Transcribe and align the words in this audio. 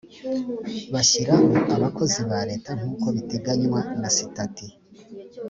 bashyiraho 0.93 1.43
bakozi 1.83 2.19
ba 2.29 2.39
leta 2.49 2.69
nk’uko 2.77 3.05
biteganywa 3.15 3.79
na 4.01 4.09
sitati 4.15 4.65